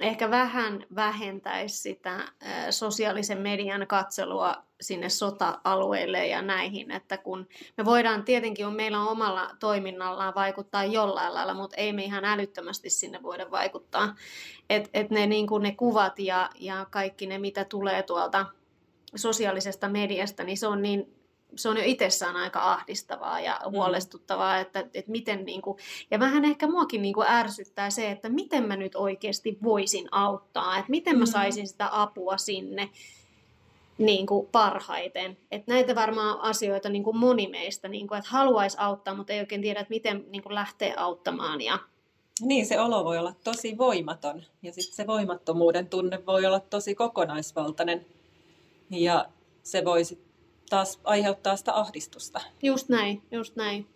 ehkä 0.00 0.30
vähän 0.30 0.86
vähentäisi 0.94 1.78
sitä 1.78 2.32
sosiaalisen 2.70 3.38
median 3.38 3.86
katselua 3.86 4.64
sinne 4.80 5.08
sota-alueille 5.08 6.26
ja 6.26 6.42
näihin, 6.42 6.90
että 6.90 7.18
kun 7.18 7.48
me 7.76 7.84
voidaan, 7.84 8.24
tietenkin 8.24 8.66
on 8.66 8.74
meillä 8.74 9.00
on 9.00 9.08
omalla 9.08 9.50
toiminnallaan 9.60 10.34
vaikuttaa 10.34 10.84
jollain 10.84 11.34
lailla, 11.34 11.54
mutta 11.54 11.76
ei 11.76 11.92
me 11.92 12.04
ihan 12.04 12.24
älyttömästi 12.24 12.90
sinne 12.90 13.22
voida 13.22 13.50
vaikuttaa. 13.50 14.14
Et, 14.70 14.90
et 14.94 15.10
ne, 15.10 15.26
niin 15.26 15.46
ne 15.60 15.74
kuvat 15.74 16.18
ja, 16.18 16.50
ja 16.54 16.86
kaikki 16.90 17.26
ne, 17.26 17.38
mitä 17.38 17.64
tulee 17.64 18.02
tuolta 18.02 18.46
sosiaalisesta 19.16 19.88
mediasta, 19.88 20.44
niin 20.44 20.58
se 20.58 20.66
on 20.66 20.82
niin 20.82 21.17
se 21.56 21.68
on 21.68 21.76
jo 21.76 21.82
itsessään 21.86 22.36
aika 22.36 22.72
ahdistavaa 22.72 23.40
ja 23.40 23.60
huolestuttavaa, 23.70 24.58
että, 24.58 24.80
että 24.80 25.10
miten 25.10 25.44
niin 25.44 25.62
kuin, 25.62 25.78
ja 26.10 26.18
vähän 26.18 26.44
ehkä 26.44 26.66
muakin 26.66 27.02
niin 27.02 27.14
kuin 27.14 27.26
ärsyttää 27.28 27.90
se, 27.90 28.10
että 28.10 28.28
miten 28.28 28.64
mä 28.64 28.76
nyt 28.76 28.94
oikeasti 28.94 29.58
voisin 29.62 30.08
auttaa, 30.10 30.78
että 30.78 30.90
miten 30.90 31.18
mä 31.18 31.24
Mm. 31.24 31.30
saisin 31.30 31.68
sitä 31.68 31.88
apua 31.92 32.38
sinne 32.38 32.90
niin 33.98 34.26
kuin 34.26 34.48
parhaiten. 34.52 35.36
Että 35.50 35.72
näitä 35.72 35.94
varmaan 35.94 36.40
asioita 36.40 36.88
niin 36.88 37.04
kuin 37.04 37.16
moni 37.16 37.48
meistä, 37.48 37.88
niin 37.88 38.08
kuin, 38.08 38.18
että 38.18 38.30
haluaisi 38.30 38.76
auttaa, 38.80 39.14
mutta 39.14 39.32
ei 39.32 39.40
oikein 39.40 39.62
tiedä, 39.62 39.80
että 39.80 39.90
miten 39.94 40.24
niin 40.30 40.42
kuin 40.42 40.54
lähtee 40.54 40.94
auttamaan. 40.96 41.60
Ja, 41.60 41.78
Niin, 42.40 42.66
se 42.66 42.80
olo 42.80 43.04
voi 43.04 43.18
olla 43.18 43.34
tosi 43.44 43.78
voimaton 43.78 44.42
ja 44.62 44.72
sitten 44.72 44.94
se 44.96 45.06
voimattomuuden 45.06 45.88
tunne 45.88 46.26
voi 46.26 46.46
olla 46.46 46.60
tosi 46.60 46.94
kokonaisvaltainen 46.94 48.06
ja 48.90 49.26
se 49.62 49.84
voi 49.84 50.04
sit 50.04 50.27
taas 50.68 51.00
aiheuttaa 51.04 51.56
sitä 51.56 51.74
ahdistusta. 51.74 52.40
Just 52.62 52.88
näin, 52.88 53.22
just 53.30 53.56
näin. 53.56 53.88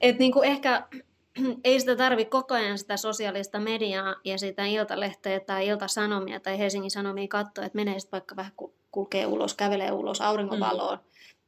Et 0.00 0.18
niinku 0.18 0.42
ehkä 0.42 0.88
ei 1.64 1.80
sitä 1.80 1.96
tarvi 1.96 2.24
koko 2.24 2.54
ajan 2.54 2.78
sitä 2.78 2.96
sosiaalista 2.96 3.58
mediaa 3.60 4.16
ja 4.24 4.38
sitä 4.38 4.66
iltalehteä 4.66 5.40
tai 5.40 5.66
iltasanomia 5.66 6.40
tai 6.40 6.58
Helsingin 6.58 6.90
Sanomia 6.90 7.28
katsoa, 7.28 7.64
että 7.64 7.76
menee 7.76 8.00
sitten 8.00 8.18
vaikka 8.18 8.36
vähän 8.36 8.52
ku- 8.56 8.74
kulkee 8.90 9.26
ulos, 9.26 9.54
kävelee 9.54 9.92
ulos 9.92 10.20
auringonvaloon, 10.20 10.98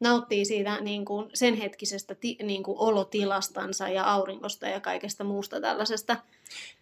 nauttii 0.00 0.44
siitä 0.44 0.80
niin 0.80 1.04
kuin 1.04 1.30
sen 1.34 1.54
hetkisestä 1.54 2.14
ti, 2.14 2.36
niin 2.42 2.62
kuin 2.62 2.78
olotilastansa 2.78 3.88
ja 3.88 4.04
auringosta 4.04 4.68
ja 4.68 4.80
kaikesta 4.80 5.24
muusta 5.24 5.60
tällaisesta. 5.60 6.16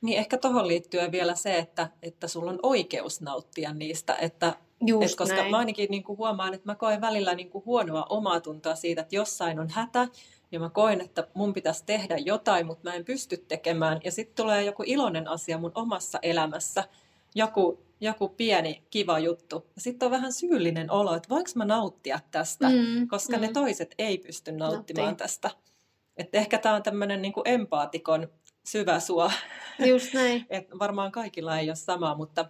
Niin 0.01 0.19
ehkä 0.19 0.39
tuohon 0.39 0.69
liittyen 0.69 1.13
vielä 1.13 1.35
se, 1.35 1.59
että, 1.59 1.89
että 2.03 2.29
sulla 2.29 2.51
on 2.51 2.61
oikeus 2.63 3.21
nauttia 3.21 3.73
niistä, 3.73 4.15
että 4.15 4.55
Just 4.87 5.11
Et 5.11 5.17
koska 5.17 5.37
näin. 5.37 5.51
mä 5.51 5.59
ainakin 5.59 5.91
niin 5.91 6.03
kuin 6.03 6.19
huomaan, 6.19 6.55
että 6.55 6.67
mä 6.69 6.75
koen 6.75 7.01
välillä 7.01 7.35
niin 7.35 7.51
kuin 7.51 7.65
huonoa 7.65 8.07
omaa 8.09 8.41
tuntoa 8.41 8.75
siitä, 8.75 9.01
että 9.01 9.17
jossain 9.17 9.61
on 9.61 9.69
hätä, 9.71 10.09
ja 10.53 10.61
mä 10.61 10.71
koen, 10.71 11.01
että 11.01 11.29
mun 11.35 11.53
pitäisi 11.53 11.85
tehdä 11.87 12.17
jotain, 12.17 12.67
mutta 12.67 12.91
mä 12.91 12.95
en 12.95 13.05
pysty 13.05 13.37
tekemään. 13.37 14.01
Ja 14.05 14.13
sitten 14.13 14.37
tulee 14.37 14.65
joku 14.65 14.83
iloinen 14.87 15.29
asia 15.29 15.59
mun 15.59 15.73
omassa 15.75 16.19
elämässä, 16.23 16.85
joku, 17.35 17.79
joku 18.01 18.29
pieni 18.29 18.83
kiva 18.91 19.19
juttu. 19.19 19.67
Ja 19.77 19.81
sitten 19.81 20.07
on 20.07 20.11
vähän 20.11 20.33
syyllinen 20.33 20.91
olo, 20.91 21.15
että 21.15 21.29
voinko 21.29 21.51
mä 21.55 21.65
nauttia 21.65 22.21
tästä, 22.31 22.69
Mm, 22.71 23.09
koska 23.09 23.37
mm. 23.37 23.41
ne 23.41 23.49
toiset 23.53 23.95
ei 23.99 24.19
pysty 24.19 24.53
nauttimaan 24.53 25.07
Nauttii. 25.07 25.25
tästä. 25.25 25.51
Että 26.17 26.39
ehkä 26.39 26.59
tämä 26.59 26.75
on 26.75 26.83
tämmöinen 26.83 27.23
niin 27.23 27.33
empaatikon 27.45 28.29
syvä 28.65 29.01
suo. 29.01 29.31
Just 29.87 30.15
näin. 30.15 30.47
Et 30.51 30.69
varmaan 30.79 31.13
kaikilla 31.13 31.59
ei 31.59 31.69
ole 31.69 31.77
sama, 31.77 32.15
mutta, 32.15 32.45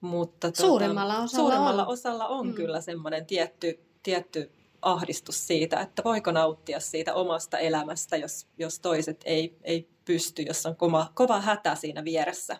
mutta 0.00 0.50
Suurimmalla 0.54 1.14
osalla 1.14 1.28
suurimmalla 1.28 1.82
on. 1.86 1.92
osalla 1.92 2.26
on 2.26 2.46
Mm. 2.46 2.54
kyllä 2.54 2.80
semmoinen 2.80 3.26
tietty, 3.26 3.80
tietty 4.02 4.52
ahdistus 4.82 5.46
siitä, 5.46 5.80
että 5.80 6.04
voiko 6.04 6.32
nauttia 6.32 6.80
siitä 6.80 7.14
omasta 7.14 7.58
elämästä, 7.58 8.16
jos, 8.16 8.46
jos 8.58 8.80
toiset 8.80 9.20
ei, 9.24 9.56
ei 9.62 9.88
pysty, 10.04 10.42
jos 10.42 10.66
on 10.66 10.76
kova, 10.76 11.06
kova 11.14 11.40
hätä 11.40 11.74
siinä 11.74 12.04
vieressä. 12.04 12.56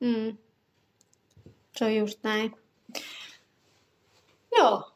Mm. 0.00 0.38
Se 1.76 1.84
on 1.84 1.94
just 1.96 2.22
näin. 2.22 2.56
Joo. 4.56 4.92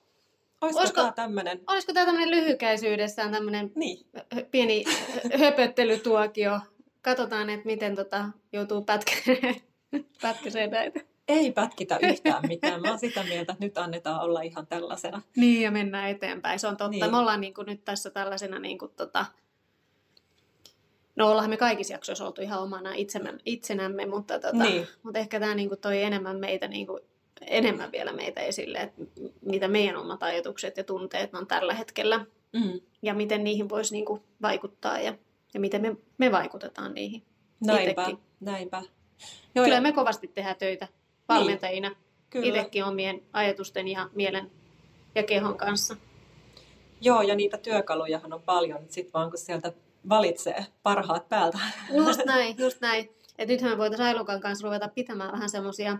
Olisiko, 0.60 0.80
Olisiko- 0.80 1.00
tämä 1.00 1.12
tämmöinen? 1.12 1.60
Olisiko 1.66 1.92
tämä 1.92 2.06
tämmöinen 2.06 2.30
lyhykäisyydessään 2.30 3.30
tämmöinen 3.32 3.72
Niin, 3.74 4.06
pieni 4.50 4.84
hö- 4.88 5.38
höpöttelytuokio? 5.38 6.60
Katsotaan, 7.02 7.50
että 7.50 7.66
miten 7.66 7.96
tota 7.96 8.24
joutuu 8.52 8.84
pätkäseen, 8.84 9.54
pätkäseen 10.22 10.70
näitä. 10.70 11.00
ei 11.28 11.52
pätkitä 11.52 11.98
yhtään 12.02 12.42
mitään. 12.48 12.80
Mä 12.82 12.88
oon 12.88 12.98
sitä 12.98 13.22
mieltä, 13.22 13.52
että 13.52 13.64
nyt 13.64 13.78
annetaan 13.78 14.20
olla 14.20 14.42
ihan 14.42 14.66
tällaisena. 14.66 15.22
Niin, 15.36 15.62
ja 15.62 15.70
mennään 15.70 16.10
eteenpäin. 16.10 16.58
Se 16.58 16.66
on 16.66 16.76
totta. 16.76 16.90
Niin. 16.90 17.10
Me 17.10 17.16
ollaan 17.16 17.40
niin 17.40 17.54
kuin 17.54 17.66
nyt 17.66 17.84
tässä 17.84 18.10
tällaisena, 18.10 18.58
niin 18.58 18.78
kuin 18.78 18.92
tota... 18.96 19.26
no 21.16 21.30
ollaan 21.30 21.50
me 21.50 21.56
kaikissa 21.56 21.94
jaksoissa 21.94 22.26
oltu 22.26 22.42
ihan 22.42 22.62
omana 22.62 22.94
itsemä, 22.94 23.32
itsenämme, 23.46 24.06
mutta, 24.06 24.38
tota, 24.40 24.64
Niin. 24.64 24.86
mutta 25.02 25.18
ehkä 25.18 25.40
tämä 25.40 25.54
niin 25.54 25.68
kuin 25.68 25.80
toi 25.80 26.02
enemmän 26.02 26.36
meitä, 26.36 26.68
niin 26.68 26.86
kuin, 26.86 27.00
enemmän 27.40 27.92
vielä 27.92 28.12
meitä 28.12 28.40
esille, 28.40 28.78
että 28.78 29.02
mitä 29.42 29.68
meidän 29.68 29.96
omat 29.96 30.22
ajatukset 30.22 30.76
ja 30.76 30.84
tunteet 30.84 31.34
on 31.34 31.46
tällä 31.46 31.74
hetkellä 31.74 32.26
Mm. 32.52 32.80
ja 33.02 33.14
miten 33.14 33.44
niihin 33.44 33.68
voisi 33.68 33.92
niin 33.94 34.04
kuin 34.04 34.22
vaikuttaa 34.42 35.00
ja, 35.00 35.14
ja 35.54 35.60
miten 35.60 35.82
me, 35.82 35.96
me 36.18 36.32
vaikutetaan 36.32 36.94
niihin. 36.94 37.22
Näinpä, 37.66 38.02
Itekin. 38.02 38.18
näinpä. 38.40 38.82
Joo, 39.54 39.64
Kyllä 39.64 39.76
ja- 39.76 39.80
me 39.80 39.92
kovasti 39.92 40.28
tehdään 40.28 40.56
töitä 40.56 40.88
valmentajina 41.28 41.96
kyllä. 42.30 42.46
itsekin 42.46 42.84
omien 42.84 43.22
ajatusten 43.32 43.88
ja 43.88 44.08
mielen 44.14 44.50
ja 45.14 45.22
kehon 45.22 45.56
kanssa. 45.56 45.96
Joo, 47.00 47.22
ja 47.22 47.34
niitä 47.34 47.58
työkalujahan 47.58 48.32
on 48.32 48.42
paljon, 48.42 48.80
sitten 48.88 49.12
vaan 49.12 49.30
kun 49.30 49.38
sieltä 49.38 49.72
valitsee 50.08 50.66
parhaat 50.82 51.28
päältä. 51.28 51.58
Just 51.94 52.20
näin, 52.26 52.54
just 52.58 52.80
näin. 52.80 53.10
Et 53.38 53.48
nythän 53.48 53.70
me 53.70 53.78
voitaisiin 53.78 54.06
Ailukan 54.06 54.40
kanssa 54.40 54.66
ruveta 54.66 54.88
pitämään 54.88 55.32
vähän 55.32 55.50
semmoisia 55.50 55.98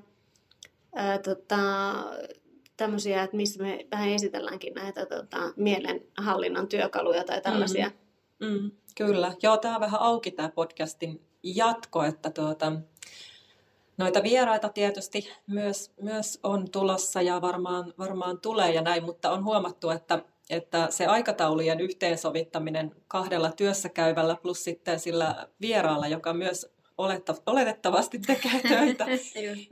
tota, 1.25 1.59
tämmöisiä, 2.77 3.23
että 3.23 3.37
missä 3.37 3.63
me 3.63 3.87
vähän 3.91 4.09
esitelläänkin 4.09 4.75
näitä 4.75 5.07
tota, 5.07 5.39
mielenhallinnan 5.57 6.69
työkaluja 6.69 7.25
tai 7.25 7.41
tällaisia. 7.41 7.91
Mm, 8.41 8.47
mm, 8.47 8.71
kyllä. 8.97 9.35
Joo, 9.43 9.57
tämä 9.57 9.75
on 9.75 9.81
vähän 9.81 10.01
auki 10.01 10.31
tämä 10.31 10.49
podcastin 10.49 11.21
jatko, 11.43 12.03
että 12.05 12.31
tuota, 12.31 12.73
noita 13.97 14.23
vieraita 14.23 14.69
tietysti 14.69 15.31
myös, 15.47 15.93
myös 16.01 16.41
on 16.43 16.71
tulossa 16.71 17.23
ja 17.23 17.41
varmaan, 17.41 17.95
varmaan 17.99 18.41
tulee 18.41 18.73
ja 18.73 18.83
näin, 18.83 19.05
mutta 19.05 19.31
on 19.31 19.45
huomattu, 19.45 19.91
että, 19.91 20.23
että 20.51 20.87
se 20.91 21.07
aikataulujen 21.07 21.81
yhteensovittaminen 21.81 22.95
kahdella 23.09 23.53
työssä 23.53 23.89
käyvällä 23.89 24.37
plus 24.43 24.65
sitten 24.65 25.01
sillä 25.01 25.49
vieraalla, 25.61 26.09
joka 26.09 26.33
myös 26.33 26.75
oletettavasti 27.47 28.19
tekee 28.19 28.61
töitä, 28.69 29.07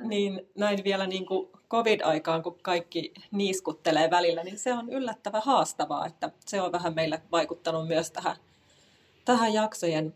niin 0.08 0.40
näin 0.58 0.84
vielä 0.84 1.06
niin 1.06 1.26
kuin 1.26 1.48
covid-aikaan, 1.70 2.42
kun 2.42 2.58
kaikki 2.62 3.12
niiskuttelee 3.30 4.10
välillä, 4.10 4.44
niin 4.44 4.58
se 4.58 4.72
on 4.72 4.88
yllättävän 4.92 5.42
haastavaa, 5.44 6.06
että 6.06 6.30
se 6.46 6.60
on 6.60 6.72
vähän 6.72 6.94
meille 6.94 7.22
vaikuttanut 7.32 7.88
myös 7.88 8.10
tähän, 8.10 8.36
tähän 9.24 9.52
jaksojen 9.52 10.14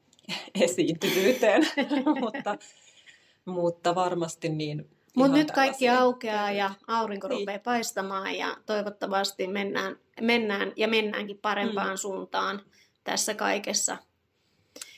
esiintyvyyteen, 0.64 1.62
mutta, 2.20 2.58
mutta 3.44 3.94
varmasti 3.94 4.48
niin 4.48 4.90
mutta 5.16 5.38
nyt 5.38 5.50
kaikki 5.50 5.88
aukeaa 5.88 6.50
ja 6.50 6.70
aurinko 6.86 7.28
niin. 7.28 7.40
rupeaa 7.40 7.58
paistamaan 7.58 8.34
ja 8.34 8.56
toivottavasti 8.66 9.46
mennään, 9.46 9.96
mennään 10.20 10.72
ja 10.76 10.88
mennäänkin 10.88 11.38
parempaan 11.38 11.90
mm. 11.90 11.96
suuntaan 11.96 12.60
tässä 13.04 13.34
kaikessa. 13.34 13.96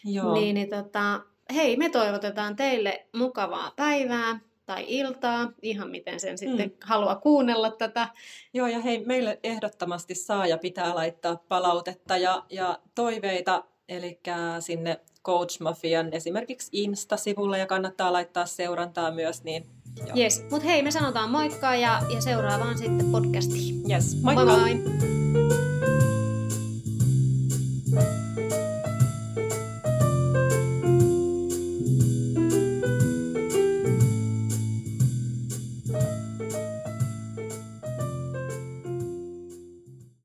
Joo. 0.04 0.35
Niin, 0.35 0.54
niin 0.54 0.71
tota, 0.71 1.21
hei, 1.54 1.76
me 1.76 1.90
toivotetaan 1.90 2.56
teille 2.56 3.06
mukavaa 3.16 3.73
päivää 3.76 4.40
tai 4.66 4.85
iltaa, 4.88 5.52
ihan 5.62 5.90
miten 5.90 6.21
sen 6.21 6.38
sitten 6.38 6.68
mm. 6.68 6.76
haluaa 6.83 7.16
kuunnella 7.16 7.71
tätä. 7.71 8.09
Joo, 8.54 8.66
ja 8.66 8.80
hei, 8.80 9.04
meille 9.04 9.38
ehdottomasti 9.42 10.14
saa 10.14 10.47
ja 10.47 10.59
pitää 10.59 10.94
laittaa 10.94 11.37
palautetta 11.49 12.16
ja, 12.16 12.44
ja 12.50 12.78
toiveita, 12.94 13.64
eli 13.88 14.21
sinne 14.61 15.00
Coach 15.25 15.61
Mafian 15.61 16.12
esimerkiksi 16.12 16.68
Insta-sivulle 16.73 17.59
ja 17.59 17.66
kannattaa 17.66 18.12
laittaa 18.12 18.47
seurantaa 18.47 19.11
myös, 19.11 19.44
niin 19.44 19.66
Joo. 19.99 20.17
Yes, 20.17 20.45
mutta 20.51 20.67
hei, 20.69 20.83
me 20.83 20.91
sanotaan 20.91 21.31
moikka 21.31 21.75
ja, 21.75 22.03
ja 22.15 22.21
seuraavaan 22.21 22.79
sitten 22.79 23.11
podcastiin. 23.11 23.91
Yes, 23.91 24.23
moikka! 24.23 24.45
Moi 24.45 24.75
moi! 24.75 25.13